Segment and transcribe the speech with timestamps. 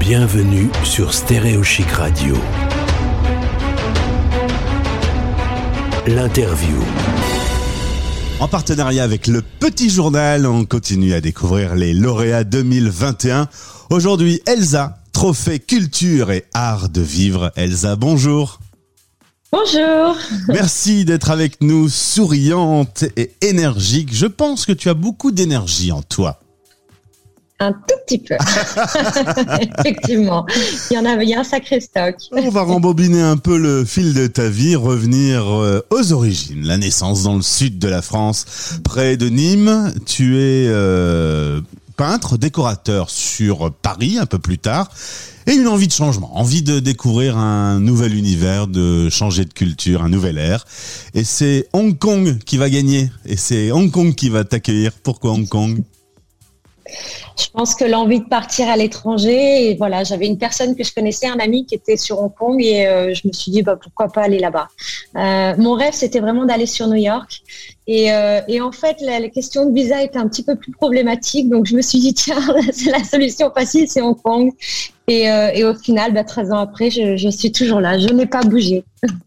[0.00, 2.34] Bienvenue sur Stéréo Chic Radio.
[6.06, 6.78] L'interview.
[8.40, 13.48] En partenariat avec le Petit Journal, on continue à découvrir les lauréats 2021.
[13.90, 17.52] Aujourd'hui, Elsa, trophée culture et art de vivre.
[17.54, 18.58] Elsa, bonjour.
[19.52, 20.16] Bonjour.
[20.48, 24.10] Merci d'être avec nous, souriante et énergique.
[24.12, 26.40] Je pense que tu as beaucoup d'énergie en toi.
[27.60, 28.36] Un tout petit peu.
[29.80, 30.46] Effectivement.
[30.90, 32.14] Il y en a, il y a un sacré stock.
[32.30, 36.64] On va rembobiner un peu le fil de ta vie, revenir euh, aux origines.
[36.64, 39.92] La naissance dans le sud de la France, près de Nîmes.
[40.06, 41.60] Tu es euh,
[41.96, 44.90] peintre, décorateur sur Paris un peu plus tard.
[45.48, 50.02] Et une envie de changement, envie de découvrir un nouvel univers, de changer de culture,
[50.02, 50.64] un nouvel air.
[51.14, 53.10] Et c'est Hong Kong qui va gagner.
[53.24, 54.92] Et c'est Hong Kong qui va t'accueillir.
[55.02, 55.82] Pourquoi Hong Kong?
[57.38, 61.28] Je pense que l'envie de partir à l'étranger, voilà, j'avais une personne que je connaissais,
[61.28, 64.08] un ami qui était sur Hong Kong, et euh, je me suis dit, bah, pourquoi
[64.08, 64.68] pas aller là-bas.
[65.16, 67.42] Euh, mon rêve, c'était vraiment d'aller sur New York.
[67.90, 71.48] Et, euh, et en fait, la, question de visa était un petit peu plus problématique,
[71.48, 72.38] donc je me suis dit, tiens,
[72.92, 74.52] la solution facile, c'est Hong Kong.
[75.08, 78.42] Et, euh, au final, bah, 13 ans après, je, suis toujours là, je n'ai pas
[78.42, 78.84] bougé.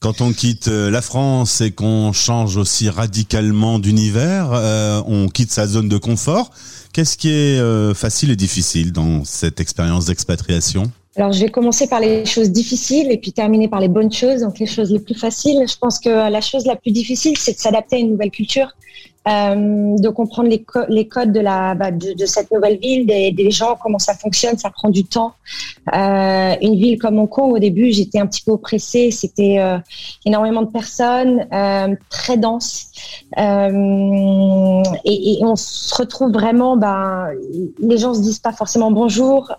[0.00, 4.50] Quand on quitte euh, la France et qu'on change aussi radicalement d'univers,
[5.08, 6.50] on quitte sa zone de confort.
[6.92, 10.92] Qu'est-ce qui est facile et difficile dans cette expérience d'expatriation?
[11.16, 14.40] Alors, je vais commencer par les choses difficiles et puis terminer par les bonnes choses,
[14.40, 15.62] donc les choses les plus faciles.
[15.68, 18.68] Je pense que la chose la plus difficile, c'est de s'adapter à une nouvelle culture,
[19.28, 23.50] euh, de comprendre les, co les, codes de, la, bah, de, cette nouvelle ville, des,
[23.50, 25.34] gens, comment ça fonctionne, ça prend du temps.
[25.94, 29.76] Euh, une ville comme Hong Kong, au début, j'étais un petit peu oppressée, c'était euh,
[30.24, 32.86] énormément de personnes, euh, très dense.
[33.36, 37.28] Euh, et, et, on se retrouve vraiment, bah,
[37.80, 39.52] les gens se disent pas forcément bonjour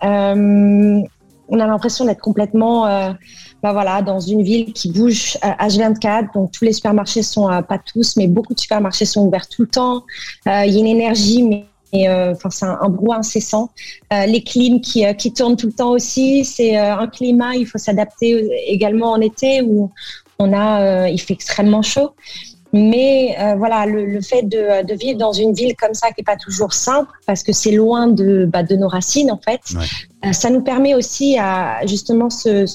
[1.53, 3.13] on a l'impression d'être complètement euh,
[3.61, 6.23] bah voilà, dans une ville qui bouge H24.
[6.23, 9.47] Euh, Donc tous les supermarchés sont, euh, pas tous, mais beaucoup de supermarchés sont ouverts
[9.47, 10.03] tout le temps.
[10.47, 11.65] Il y a une énergie, mais
[12.09, 13.69] enfin c'est un, un brouhaha incessant.
[14.11, 16.43] les clims qui, qui tournent tout le temps aussi.
[16.43, 19.91] C'est un climat, il faut s'adapter également en été où
[20.39, 22.15] on a, il fait extrêmement chaud.
[22.75, 26.21] Mais euh, voilà, le, le fait de, de, vivre dans une ville comme ça qui
[26.21, 29.61] est pas toujours simple, parce que c'est loin de, bah, de nos racines en fait,
[29.75, 29.85] ouais.
[30.25, 32.65] euh, ça nous permet aussi à justement se,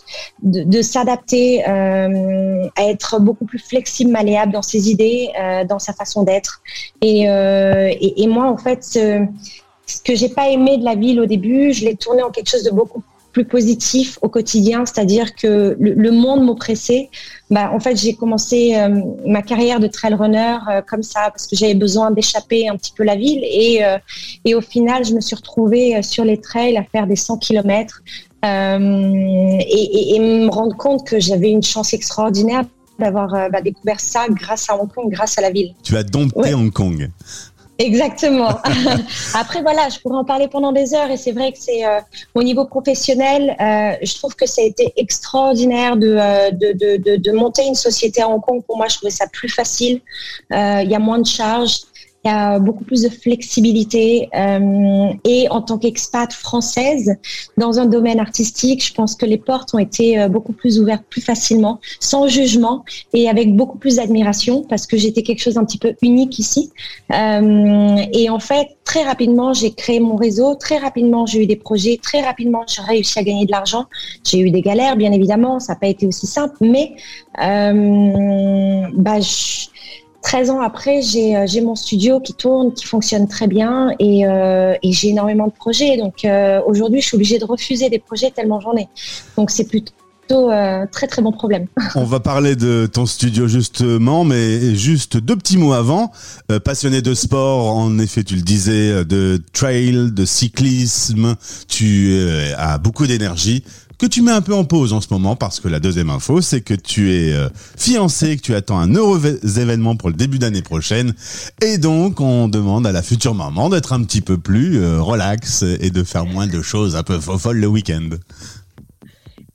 [0.45, 5.81] de, de s'adapter, euh, à être beaucoup plus flexible, malléable dans ses idées, euh, dans
[5.81, 6.63] sa façon d'être.
[7.01, 9.27] Et, euh, et, et, moi en fait, ce,
[9.87, 12.51] ce que j'ai pas aimé de la ville au début, je l'ai tourné en quelque
[12.51, 13.03] chose de beaucoup
[13.39, 17.09] plus positif au quotidien, c'est-à-dire que le, le monde m'oppressait.
[17.51, 21.47] Bah, en fait, j'ai commencé euh, ma carrière de trail runner euh, comme ça parce
[21.47, 23.99] que j'avais besoin d'échapper un petit peu la ville et, euh,
[24.45, 28.03] et au final, je me suis retrouvée sur les trails à faire des 100 kilomètres
[28.43, 32.65] et, et, et, me rendre compte que j'avais une chance extraordinaire
[32.99, 35.75] d'avoir bah, découvert ça grâce à Hong Kong, grâce à la ville.
[35.83, 36.55] Tu as dompté ouais.
[36.55, 37.11] Hong Kong.
[37.79, 38.61] Exactement.
[39.35, 42.01] Après, voilà, je pourrais en parler pendant des heures et c'est vrai que c'est euh,
[42.35, 46.97] au niveau professionnel, euh, je trouve que ça a été extraordinaire de, euh, de, de,
[46.97, 48.65] de, de, monter une société à Hong Kong.
[48.67, 50.01] Pour moi, je trouvais ça plus facile.
[50.53, 51.83] Euh, il y a moins de charges
[52.25, 57.17] il y a beaucoup plus de flexibilité euh, et en tant qu'expat française
[57.57, 61.05] dans un domaine artistique, je pense que les portes ont été euh, beaucoup plus ouvertes
[61.09, 65.65] plus facilement, sans jugement et avec beaucoup plus d'admiration parce que j'étais quelque chose d'un
[65.65, 66.73] petit peu unique ici.
[67.13, 71.57] Euh, et en fait, très rapidement, j'ai créé mon réseau, très rapidement, j'ai eu des
[71.57, 73.87] projets, très rapidement, j'ai réussi à gagner de l'argent.
[74.25, 76.95] J'ai eu des galères, bien évidemment, ça n'a pas été aussi simple, mais
[77.41, 79.67] euh, bah, je,
[80.23, 85.09] 13 ans après, j'ai mon studio qui tourne, qui fonctionne très bien et, euh, j'ai
[85.09, 85.97] énormément de projets.
[85.97, 88.89] Donc euh, aujourd'hui, je suis obligée de refuser des projets tellement j'en ai.
[89.37, 89.93] Donc c'est plutôt
[90.31, 91.67] euh, très très bon problème.
[91.95, 96.13] On va parler de ton studio justement, mais juste deux petits mots avant.
[96.51, 101.35] Euh, passionné de sport, en effet, tu le disais, de trail, de cyclisme,
[101.67, 103.65] tu euh, as beaucoup d'énergie
[103.99, 106.41] que tu mets un peu en pause en ce moment parce que la deuxième info,
[106.41, 110.39] c'est que tu es euh, fiancé, que tu attends un heureux événement pour le début
[110.39, 111.15] d'année prochaine.
[111.63, 115.63] Et donc, on demande à la future maman d'être un petit peu plus euh, relax
[115.63, 118.11] et de faire moins de choses un peu folles le week-end.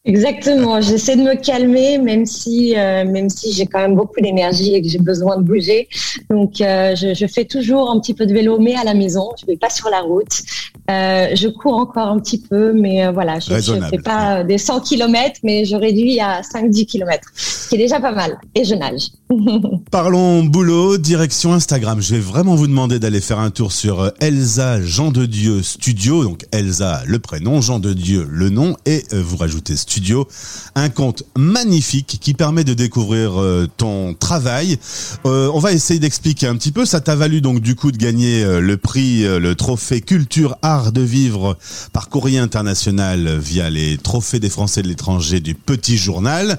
[0.05, 0.81] Exactement.
[0.81, 4.81] J'essaie de me calmer, même si, euh, même si j'ai quand même beaucoup d'énergie et
[4.81, 5.87] que j'ai besoin de bouger.
[6.29, 9.29] Donc, euh, je, je, fais toujours un petit peu de vélo, mais à la maison.
[9.39, 10.43] Je vais pas sur la route.
[10.91, 14.57] Euh, je cours encore un petit peu, mais euh, voilà, je ne fais pas des
[14.57, 18.37] 100 km, mais je réduis à 5-10 km, ce qui est déjà pas mal.
[18.53, 19.07] Et je nage.
[19.91, 22.01] Parlons boulot, direction Instagram.
[22.01, 25.61] Je vais vraiment vous demander d'aller faire un tour sur euh, Elsa Jean de Dieu
[25.63, 26.23] Studio.
[26.23, 30.27] Donc Elsa, le prénom, Jean de Dieu, le nom, et euh, vous rajoutez Studio.
[30.75, 34.77] Un compte magnifique qui permet de découvrir euh, ton travail.
[35.23, 36.85] on va essayer d'expliquer un petit peu.
[36.85, 41.01] Ça t'a valu donc du coup de gagner le prix, le trophée Culture Art de
[41.01, 41.57] Vivre
[41.91, 46.57] par courrier international via les trophées des Français de l'étranger du Petit Journal.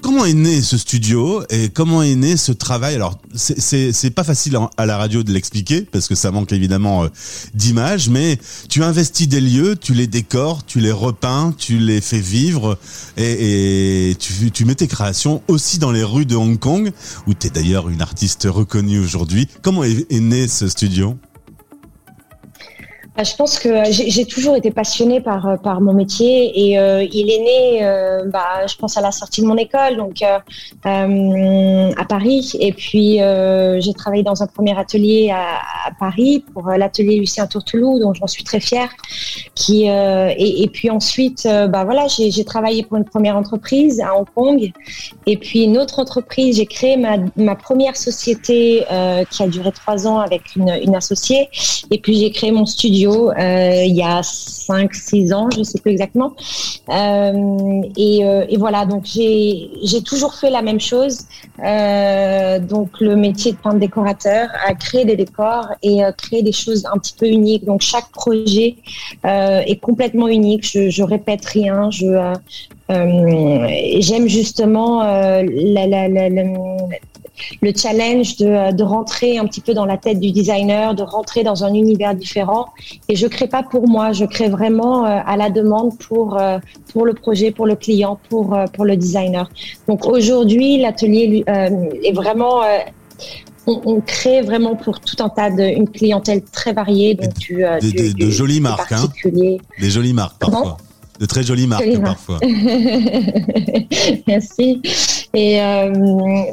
[0.00, 2.94] Comment est né ce studio et comment est né ce travail?
[2.94, 7.08] Alors, c'est pas facile à la radio de l'expliquer parce que ça manque évidemment euh,
[7.54, 8.38] d'images, mais
[8.68, 12.78] tu investis des lieux, tu les décores, tu les repeins, tu les fais vivre
[13.16, 16.92] et, tu, mets tes créations aussi dans les rues de Hong Kong
[17.26, 19.48] où tu es d'ailleurs une artiste reconnue aujourd'hui.
[19.62, 21.16] Comment est né ce studio?
[23.24, 27.38] Je pense que j'ai toujours été passionnée par euh, mon métier et euh, il est
[27.38, 32.52] né, euh, bah, je pense à la sortie de mon école, donc à Paris.
[32.60, 33.18] Et puis
[33.80, 35.60] j'ai travaillé dans un premier atelier à,
[35.98, 38.90] Paris pour l'atelier Lucien Tourteloup, dont j'en suis très fière.
[39.68, 44.72] Et, puis ensuite, bah voilà, j'ai travaillé pour une première entreprise à Hong Kong.
[45.26, 48.84] Et puis une autre entreprise, j'ai créé ma, ma première société
[49.30, 51.48] qui a duré trois ans avec une, une associée.
[51.90, 55.78] Et puis j'ai créé mon studio euh, il y a 5-6 ans, je ne sais
[55.80, 56.34] plus exactement.
[56.88, 61.26] Euh, euh, et, voilà, donc j'ai toujours fait la même chose.
[61.58, 66.98] donc le métier de peintre décorateur, à créer des décors et créer des choses un
[66.98, 67.64] petit peu uniques.
[67.64, 68.76] Donc chaque projet
[69.24, 70.64] est complètement unique.
[70.64, 71.90] Je, répète rien.
[72.88, 76.08] J'aime justement la,
[77.62, 81.44] le challenge de, de, rentrer un petit peu dans la tête du designer, de rentrer
[81.44, 82.66] dans un univers différent.
[83.08, 86.58] Et je crée pas pour moi, je crée vraiment euh, à la demande pour euh,
[86.92, 89.48] pour le projet, pour le client, pour euh, pour le designer.
[89.88, 92.62] Donc aujourd'hui, l'atelier est vraiment
[93.66, 97.14] on, crée vraiment pour tout un tas de une clientèle très variée.
[97.14, 99.08] Donc du, de jolies marques, hein.
[99.24, 100.78] Des jolies marques parfois.
[101.18, 102.38] de très jolies marques parfois.
[104.26, 104.80] Merci.
[105.32, 105.92] Et euh,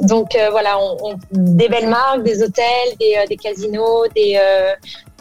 [0.02, 4.38] donc euh, voilà, on, des belles marques, des hôtels, des, euh, des casinos, des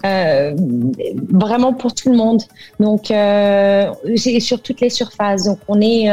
[0.06, 0.56] euh,
[1.32, 2.44] vraiment pour tout le monde.
[2.80, 3.92] Donc euh,
[4.40, 5.46] sur toutes les surfaces.
[5.46, 6.08] Donc on est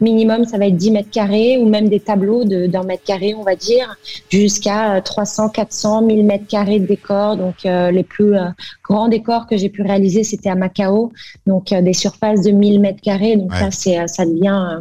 [0.00, 3.44] minimum, ça va être 10 mètres carrés ou même des tableaux d'un mètre carré, on
[3.44, 3.96] va dire,
[4.28, 7.36] jusqu'à 300, 400, 1000 mètres carrés de décors.
[7.36, 8.34] Donc les plus
[8.82, 11.12] grands décors que j'ai pu réaliser, c'était à Macao.
[11.46, 13.36] Donc des surfaces de 1000 mètres carrés.
[13.36, 14.80] Donc ça, c'est ça devient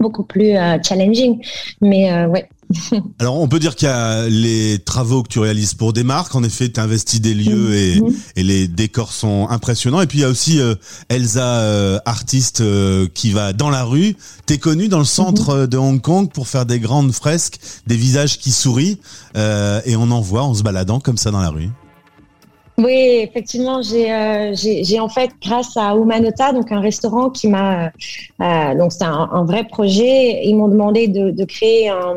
[0.00, 1.40] beaucoup plus euh, challenging.
[1.80, 2.48] Mais euh, ouais.
[3.20, 6.34] Alors on peut dire qu'il y a les travaux que tu réalises pour des marques.
[6.34, 8.14] En effet, tu investis des lieux et, mm-hmm.
[8.36, 10.00] et, les décors sont impressionnants.
[10.00, 10.74] Et puis il y a aussi euh,
[11.08, 12.62] Elsa, artiste
[13.14, 14.16] qui va dans la rue.
[14.46, 15.66] T'es connue dans le centre mm-hmm.
[15.68, 18.98] de Hong Kong pour faire des grandes fresques, des visages qui sourient.
[19.36, 21.70] et on en voit en se baladant comme ça dans la rue.
[22.78, 27.90] Oui, effectivement, j'ai euh, j'ai en fait grâce à Umanota, donc un restaurant qui m'a
[28.42, 30.44] euh, donc c'est un, vrai projet.
[30.44, 32.14] Ils m'ont demandé de, de créer un,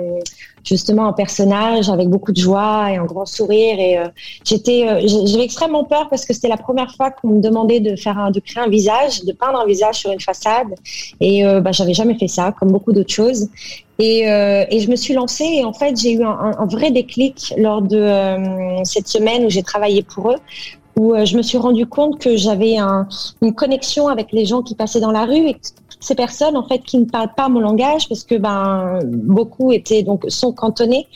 [0.63, 3.79] justement un personnage avec beaucoup de joie et un grand sourire.
[3.79, 4.07] Et euh,
[4.43, 7.95] j'étais, euh, j'avais extrêmement peur parce que c'était la première fois qu'on me demandait de
[7.95, 10.67] faire un, de créer un visage, de peindre un visage sur une façade.
[11.19, 13.49] Et euh, bah, j'avais jamais fait ça, comme beaucoup d'autres choses.
[14.01, 17.53] Et, et, je me suis lancée et en fait j'ai eu un, un, vrai déclic
[17.57, 18.09] lors de
[18.85, 20.37] cette semaine où j'ai travaillé pour eux
[20.95, 23.09] où je me suis rendu compte que j'avais un,
[23.41, 25.57] une connexion avec les gens qui passaient dans la rue et
[25.99, 30.03] ces personnes en fait qui ne parlent pas mon langage parce que ben beaucoup étaient
[30.03, 31.07] donc sont cantonnés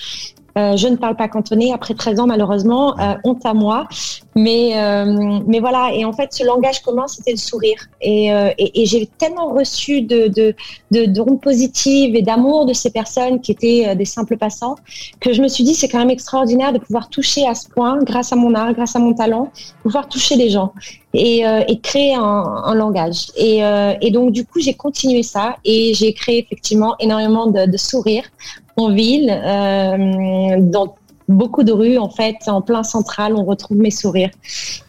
[0.58, 3.88] euh, je ne parle pas cantonais après 13 ans malheureusement, euh, honte à moi.
[4.36, 7.82] Mais euh, mais voilà et en fait ce langage commun c'était le sourire.
[8.02, 10.56] Et, et, et j'ai tellement reçu de de
[10.92, 14.76] de, de positives et d'amour de ces personnes qui étaient des simples passants
[15.20, 18.00] que je me suis dit c'est quand même extraordinaire de pouvoir toucher à ce point
[18.04, 19.52] grâce à mon art, grâce à mon talent,
[19.84, 20.74] pouvoir toucher les gens
[21.14, 23.28] et, et créer un, un langage.
[23.38, 23.62] Et,
[24.02, 28.30] et donc du coup j'ai continué ça et j'ai créé effectivement énormément de, de sourires
[28.76, 30.96] en ville, euh, dans
[31.34, 34.32] beaucoup de rues en fait en plein central on retrouve mes sourires.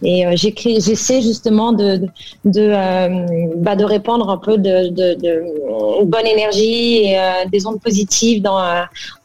[0.03, 2.03] Et euh, j'essaie justement de
[2.45, 7.67] de euh, bah, de répandre un peu de, de, de bonne énergie et euh, des
[7.67, 8.61] ondes positives dans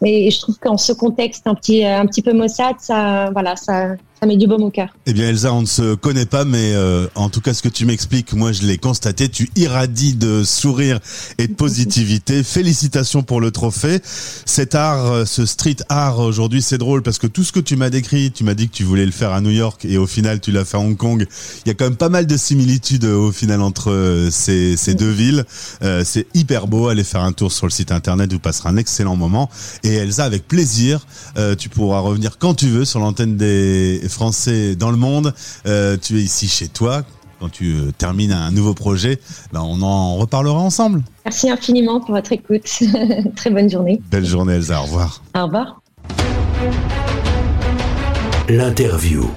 [0.03, 3.95] et je trouve qu'en ce contexte un petit un petit peu maussade ça voilà ça
[4.19, 4.89] ça met du baume au cœur.
[5.05, 7.69] Eh bien Elsa, on ne se connaît pas, mais euh, en tout cas ce que
[7.69, 10.99] tu m'expliques, moi je l'ai constaté, tu irradies de sourire
[11.38, 12.43] et de positivité.
[12.43, 13.99] Félicitations pour le trophée.
[14.03, 17.77] Cet art, euh, ce street art aujourd'hui, c'est drôle parce que tout ce que tu
[17.77, 20.07] m'as décrit, tu m'as dit que tu voulais le faire à New York et au
[20.07, 21.25] final tu l'as fait à Hong Kong.
[21.65, 24.95] Il y a quand même pas mal de similitudes euh, au final entre ces, ces
[24.95, 25.45] deux villes.
[26.03, 26.88] c'est hyper beau.
[26.89, 29.49] Allez faire un tour sur le site internet, vous passerez un excellent moment.
[29.83, 31.05] Et Elsa, avec plaisir,
[31.57, 35.33] tu pourras revenir quand tu veux sur l'antenne des Français dans le monde.
[35.65, 37.03] Euh, tu es ici chez toi.
[37.39, 39.19] Quand tu euh, termines un nouveau projet,
[39.53, 41.03] ben on en reparlera ensemble.
[41.25, 42.67] Merci infiniment pour votre écoute.
[43.35, 44.01] Très bonne journée.
[44.11, 45.21] Belle journée Elsa, au revoir.
[45.37, 45.81] Au revoir.
[48.49, 49.29] L'interview.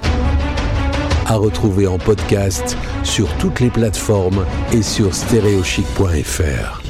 [1.27, 6.82] À retrouver en podcast sur toutes les plateformes et sur stéréochic.fr.